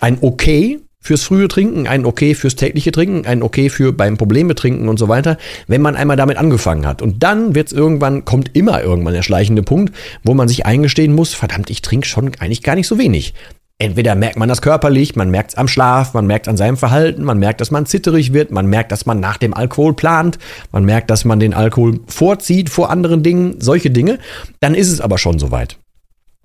ein 0.00 0.18
Okay 0.20 0.80
fürs 1.04 1.22
frühe 1.22 1.48
Trinken, 1.48 1.86
ein 1.86 2.06
Okay 2.06 2.34
fürs 2.34 2.56
tägliche 2.56 2.90
Trinken, 2.90 3.26
ein 3.26 3.42
Okay 3.42 3.68
für 3.68 3.92
beim 3.92 4.16
Probleme 4.16 4.54
trinken 4.54 4.88
und 4.88 4.98
so 4.98 5.08
weiter, 5.08 5.36
wenn 5.68 5.82
man 5.82 5.96
einmal 5.96 6.16
damit 6.16 6.38
angefangen 6.38 6.86
hat. 6.86 7.02
Und 7.02 7.22
dann 7.22 7.54
wird 7.54 7.68
es 7.68 7.72
irgendwann, 7.74 8.24
kommt 8.24 8.56
immer 8.56 8.82
irgendwann 8.82 9.12
der 9.12 9.22
schleichende 9.22 9.62
Punkt, 9.62 9.94
wo 10.24 10.32
man 10.32 10.48
sich 10.48 10.64
eingestehen 10.64 11.14
muss, 11.14 11.34
verdammt, 11.34 11.68
ich 11.68 11.82
trinke 11.82 12.08
schon 12.08 12.32
eigentlich 12.40 12.62
gar 12.62 12.74
nicht 12.74 12.88
so 12.88 12.98
wenig. 12.98 13.34
Entweder 13.78 14.14
merkt 14.14 14.38
man 14.38 14.48
das 14.48 14.62
körperlich, 14.62 15.14
man 15.14 15.30
merkt 15.30 15.50
es 15.50 15.58
am 15.58 15.68
Schlaf, 15.68 16.14
man 16.14 16.26
merkt 16.26 16.48
an 16.48 16.56
seinem 16.56 16.78
Verhalten, 16.78 17.22
man 17.22 17.38
merkt, 17.38 17.60
dass 17.60 17.70
man 17.70 17.84
zitterig 17.86 18.32
wird, 18.32 18.50
man 18.50 18.66
merkt, 18.66 18.90
dass 18.92 19.04
man 19.04 19.20
nach 19.20 19.36
dem 19.36 19.52
Alkohol 19.52 19.94
plant, 19.94 20.38
man 20.72 20.84
merkt, 20.84 21.10
dass 21.10 21.26
man 21.26 21.38
den 21.38 21.52
Alkohol 21.52 22.00
vorzieht 22.06 22.70
vor 22.70 22.88
anderen 22.90 23.22
Dingen, 23.22 23.56
solche 23.60 23.90
Dinge. 23.90 24.20
Dann 24.60 24.74
ist 24.74 24.90
es 24.90 25.00
aber 25.00 25.18
schon 25.18 25.38
soweit. 25.38 25.76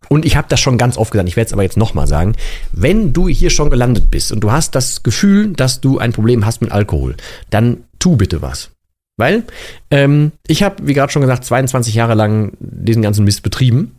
Und 0.10 0.26
ich 0.26 0.36
habe 0.36 0.48
das 0.50 0.60
schon 0.60 0.78
ganz 0.78 0.98
oft 0.98 1.12
gesagt, 1.12 1.30
ich 1.30 1.38
werde 1.38 1.48
es 1.48 1.54
aber 1.54 1.64
jetzt 1.64 1.78
nochmal 1.78 2.08
sagen. 2.08 2.36
Wenn 2.74 3.14
du 3.14 3.30
hier 3.30 3.50
schon 3.50 3.70
gelandet 3.70 4.12
bist 4.12 4.32
und 4.32 4.42
du 4.42 4.52
hast 4.52 4.76
das 4.76 5.04
Gefühl, 5.04 5.54
dass 5.54 5.80
du 5.80 6.00
ein 6.00 6.12
Problem 6.12 6.46
hast 6.46 6.62
mit 6.62 6.72
Alkohol, 6.72 7.16
dann 7.50 7.86
tu 8.00 8.18
bitte 8.18 8.42
was. 8.42 8.72
Weil 9.18 9.44
ähm, 9.92 10.32
ich 10.48 10.64
habe, 10.64 10.88
wie 10.88 10.94
gerade 10.94 11.12
schon 11.12 11.22
gesagt, 11.22 11.46
22 11.46 11.94
Jahre 11.94 12.16
lang 12.16 12.54
diesen 12.60 13.02
ganzen 13.02 13.26
Mist 13.26 13.44
betrieben. 13.44 13.98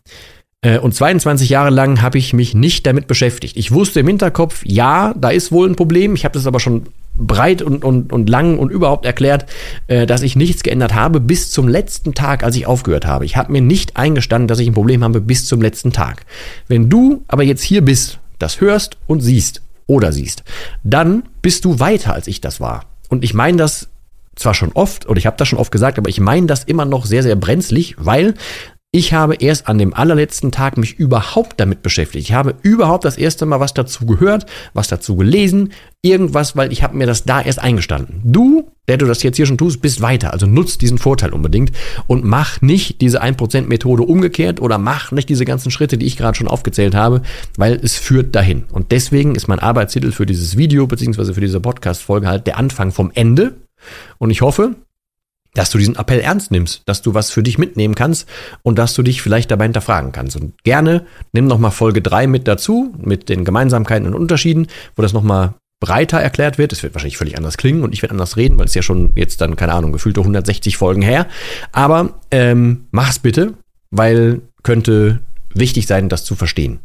Äh, 0.62 0.78
und 0.78 0.94
22 0.94 1.48
Jahre 1.48 1.70
lang 1.70 2.02
habe 2.02 2.18
ich 2.18 2.32
mich 2.32 2.54
nicht 2.54 2.86
damit 2.86 3.06
beschäftigt. 3.06 3.56
Ich 3.56 3.72
wusste 3.72 4.00
im 4.00 4.06
Hinterkopf, 4.06 4.62
ja, 4.64 5.14
da 5.16 5.30
ist 5.30 5.52
wohl 5.52 5.68
ein 5.68 5.76
Problem. 5.76 6.14
Ich 6.14 6.24
habe 6.24 6.34
das 6.34 6.46
aber 6.46 6.60
schon 6.60 6.88
breit 7.16 7.62
und, 7.62 7.84
und, 7.84 8.12
und 8.12 8.28
lang 8.28 8.58
und 8.58 8.70
überhaupt 8.70 9.06
erklärt, 9.06 9.46
äh, 9.86 10.06
dass 10.06 10.22
ich 10.22 10.36
nichts 10.36 10.62
geändert 10.62 10.94
habe 10.94 11.20
bis 11.20 11.50
zum 11.50 11.68
letzten 11.68 12.14
Tag, 12.14 12.44
als 12.44 12.56
ich 12.56 12.66
aufgehört 12.66 13.06
habe. 13.06 13.24
Ich 13.24 13.36
habe 13.36 13.52
mir 13.52 13.62
nicht 13.62 13.96
eingestanden, 13.96 14.48
dass 14.48 14.58
ich 14.58 14.68
ein 14.68 14.74
Problem 14.74 15.02
habe 15.02 15.20
bis 15.20 15.46
zum 15.46 15.62
letzten 15.62 15.92
Tag. 15.92 16.24
Wenn 16.68 16.90
du 16.90 17.24
aber 17.28 17.42
jetzt 17.42 17.62
hier 17.62 17.82
bist, 17.82 18.18
das 18.38 18.60
hörst 18.60 18.96
und 19.06 19.20
siehst 19.20 19.62
oder 19.86 20.12
siehst, 20.12 20.44
dann 20.82 21.24
bist 21.42 21.64
du 21.64 21.78
weiter, 21.78 22.14
als 22.14 22.26
ich 22.26 22.40
das 22.40 22.60
war. 22.60 22.84
Und 23.08 23.24
ich 23.24 23.34
meine 23.34 23.56
das 23.56 23.88
zwar 24.36 24.54
schon 24.54 24.72
oft, 24.72 25.08
oder 25.08 25.18
ich 25.18 25.26
habe 25.26 25.36
das 25.36 25.48
schon 25.48 25.58
oft 25.58 25.72
gesagt, 25.72 25.98
aber 25.98 26.08
ich 26.08 26.20
meine 26.20 26.46
das 26.46 26.64
immer 26.64 26.84
noch 26.84 27.04
sehr, 27.04 27.22
sehr 27.22 27.36
brenzlig, 27.36 27.96
weil 27.98 28.34
ich 28.92 29.12
habe 29.12 29.36
erst 29.36 29.68
an 29.68 29.78
dem 29.78 29.94
allerletzten 29.94 30.50
Tag 30.50 30.76
mich 30.76 30.98
überhaupt 30.98 31.60
damit 31.60 31.80
beschäftigt. 31.80 32.28
Ich 32.28 32.34
habe 32.34 32.56
überhaupt 32.62 33.04
das 33.04 33.18
erste 33.18 33.46
Mal 33.46 33.60
was 33.60 33.72
dazu 33.72 34.04
gehört, 34.04 34.46
was 34.74 34.88
dazu 34.88 35.14
gelesen, 35.14 35.72
irgendwas, 36.02 36.56
weil 36.56 36.72
ich 36.72 36.82
habe 36.82 36.96
mir 36.96 37.06
das 37.06 37.22
da 37.22 37.40
erst 37.40 37.60
eingestanden. 37.60 38.20
Du, 38.24 38.72
der 38.88 38.96
du 38.96 39.06
das 39.06 39.22
jetzt 39.22 39.36
hier 39.36 39.46
schon 39.46 39.58
tust, 39.58 39.80
bist 39.80 40.00
weiter. 40.00 40.32
Also 40.32 40.46
nutzt 40.46 40.82
diesen 40.82 40.98
Vorteil 40.98 41.32
unbedingt 41.32 41.70
und 42.08 42.24
mach 42.24 42.62
nicht 42.62 43.00
diese 43.00 43.22
1% 43.22 43.68
Methode 43.68 44.02
umgekehrt 44.02 44.60
oder 44.60 44.76
mach 44.76 45.12
nicht 45.12 45.28
diese 45.28 45.44
ganzen 45.44 45.70
Schritte, 45.70 45.96
die 45.96 46.06
ich 46.06 46.16
gerade 46.16 46.36
schon 46.36 46.48
aufgezählt 46.48 46.96
habe, 46.96 47.22
weil 47.56 47.74
es 47.80 47.94
führt 47.96 48.34
dahin. 48.34 48.64
Und 48.72 48.90
deswegen 48.90 49.36
ist 49.36 49.46
mein 49.46 49.60
Arbeitstitel 49.60 50.10
für 50.10 50.26
dieses 50.26 50.56
Video 50.56 50.88
beziehungsweise 50.88 51.34
für 51.34 51.40
diese 51.40 51.60
Podcast-Folge 51.60 52.26
halt 52.26 52.48
der 52.48 52.58
Anfang 52.58 52.90
vom 52.90 53.12
Ende. 53.14 53.54
Und 54.18 54.30
ich 54.30 54.42
hoffe, 54.42 54.74
dass 55.54 55.70
du 55.70 55.78
diesen 55.78 55.96
Appell 55.96 56.20
ernst 56.20 56.50
nimmst, 56.50 56.82
dass 56.86 57.02
du 57.02 57.14
was 57.14 57.30
für 57.30 57.42
dich 57.42 57.58
mitnehmen 57.58 57.94
kannst 57.94 58.28
und 58.62 58.78
dass 58.78 58.94
du 58.94 59.02
dich 59.02 59.22
vielleicht 59.22 59.50
dabei 59.50 59.64
hinterfragen 59.64 60.12
kannst. 60.12 60.36
Und 60.36 60.62
gerne 60.62 61.06
nimm 61.32 61.46
nochmal 61.46 61.72
Folge 61.72 62.02
3 62.02 62.26
mit 62.26 62.46
dazu, 62.46 62.94
mit 62.98 63.28
den 63.28 63.44
Gemeinsamkeiten 63.44 64.06
und 64.06 64.14
Unterschieden, 64.14 64.68
wo 64.96 65.02
das 65.02 65.12
nochmal 65.12 65.54
breiter 65.80 66.20
erklärt 66.20 66.58
wird. 66.58 66.72
Es 66.72 66.82
wird 66.82 66.94
wahrscheinlich 66.94 67.16
völlig 67.16 67.36
anders 67.36 67.56
klingen 67.56 67.82
und 67.82 67.92
ich 67.92 68.02
werde 68.02 68.12
anders 68.12 68.36
reden, 68.36 68.58
weil 68.58 68.66
es 68.66 68.74
ja 68.74 68.82
schon 68.82 69.12
jetzt 69.16 69.40
dann, 69.40 69.56
keine 69.56 69.72
Ahnung, 69.72 69.92
gefühlte 69.92 70.20
160 70.20 70.76
Folgen 70.76 71.02
her. 71.02 71.26
Aber 71.72 72.20
ähm, 72.30 72.86
mach's 72.90 73.18
bitte, 73.18 73.54
weil 73.90 74.42
könnte 74.62 75.20
wichtig 75.54 75.86
sein, 75.86 76.08
das 76.08 76.24
zu 76.24 76.36
verstehen. 76.36 76.80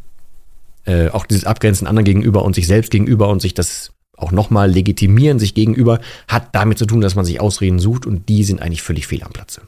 Äh, 0.86 1.10
auch 1.10 1.26
dieses 1.26 1.46
Abgrenzen 1.46 1.88
anderen 1.88 2.06
gegenüber 2.06 2.44
und 2.44 2.56
sich 2.56 2.68
selbst 2.68 2.92
gegenüber 2.92 3.28
und 3.30 3.42
sich 3.42 3.54
das 3.54 3.92
auch 4.18 4.32
nochmal 4.32 4.70
legitimieren 4.70 5.40
sich 5.40 5.54
gegenüber, 5.54 6.00
hat 6.28 6.54
damit 6.54 6.78
zu 6.78 6.86
tun, 6.86 7.02
dass 7.02 7.16
man 7.16 7.26
sich 7.26 7.42
Ausreden 7.42 7.80
sucht 7.80 8.06
und 8.06 8.30
die 8.30 8.44
sind 8.44 8.62
eigentlich 8.62 8.82
völlig 8.82 9.08
fehl 9.08 9.24
am 9.24 9.32
Platze. 9.32 9.62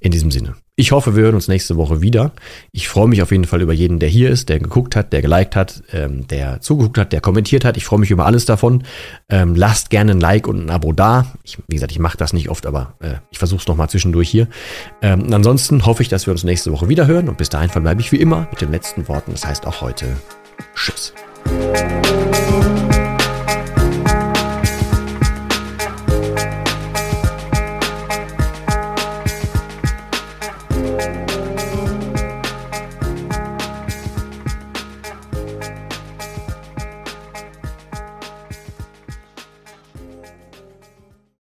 In 0.00 0.10
diesem 0.10 0.30
Sinne. 0.30 0.56
Ich 0.74 0.90
hoffe, 0.90 1.14
wir 1.14 1.22
hören 1.24 1.34
uns 1.34 1.48
nächste 1.48 1.76
Woche 1.76 2.00
wieder. 2.00 2.32
Ich 2.72 2.88
freue 2.88 3.06
mich 3.06 3.22
auf 3.22 3.30
jeden 3.30 3.44
Fall 3.44 3.60
über 3.60 3.72
jeden, 3.72 3.98
der 3.98 4.08
hier 4.08 4.30
ist, 4.30 4.48
der 4.48 4.58
geguckt 4.58 4.96
hat, 4.96 5.12
der 5.12 5.20
geliked 5.20 5.54
hat, 5.54 5.82
ähm, 5.92 6.26
der 6.26 6.60
zugeguckt 6.60 6.98
hat, 6.98 7.12
der 7.12 7.20
kommentiert 7.20 7.64
hat. 7.64 7.76
Ich 7.76 7.84
freue 7.84 8.00
mich 8.00 8.10
über 8.10 8.26
alles 8.26 8.46
davon. 8.46 8.82
Ähm, 9.28 9.54
lasst 9.54 9.90
gerne 9.90 10.12
ein 10.12 10.20
Like 10.20 10.48
und 10.48 10.64
ein 10.64 10.70
Abo 10.70 10.92
da. 10.92 11.26
Ich, 11.44 11.58
wie 11.68 11.74
gesagt, 11.74 11.92
ich 11.92 11.98
mache 11.98 12.16
das 12.16 12.32
nicht 12.32 12.48
oft, 12.48 12.66
aber 12.66 12.94
äh, 13.00 13.14
ich 13.30 13.38
versuche 13.38 13.60
es 13.60 13.68
nochmal 13.68 13.90
zwischendurch 13.90 14.30
hier. 14.30 14.48
Ähm, 15.02 15.32
ansonsten 15.32 15.84
hoffe 15.84 16.02
ich, 16.02 16.08
dass 16.08 16.26
wir 16.26 16.32
uns 16.32 16.42
nächste 16.42 16.72
Woche 16.72 16.88
wieder 16.88 17.06
hören 17.06 17.28
und 17.28 17.36
bis 17.36 17.50
dahin 17.50 17.70
verbleibe 17.70 18.00
ich 18.00 18.10
wie 18.10 18.16
immer 18.16 18.48
mit 18.50 18.62
den 18.62 18.72
letzten 18.72 19.06
Worten. 19.08 19.32
Das 19.32 19.46
heißt 19.46 19.66
auch 19.66 19.82
heute 19.82 20.06
Tschüss. 20.74 21.12